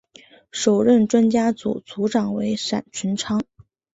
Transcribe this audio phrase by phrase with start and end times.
[0.51, 3.43] 首任专家组组长为闪淳昌。